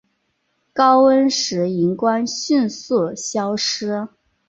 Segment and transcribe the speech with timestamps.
[0.73, 4.07] 高温时荧光迅速消失。